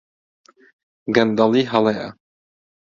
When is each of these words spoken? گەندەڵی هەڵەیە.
گەندەڵی 1.15 1.63
هەڵەیە. 1.71 2.07